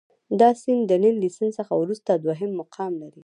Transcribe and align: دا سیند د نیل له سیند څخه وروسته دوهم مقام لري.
دا 0.39 0.49
سیند 0.61 0.81
د 0.87 0.93
نیل 1.03 1.15
له 1.23 1.29
سیند 1.35 1.53
څخه 1.59 1.73
وروسته 1.81 2.09
دوهم 2.23 2.51
مقام 2.61 2.91
لري. 3.01 3.19